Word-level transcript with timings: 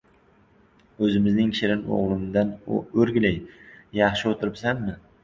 —O‘zimning 1.07 1.51
shirin 1.59 1.83
o‘g‘limdan 1.97 2.53
o‘rgilay, 2.79 3.37
yaxshi 3.99 4.31
o‘tiribsanmi? 4.33 4.97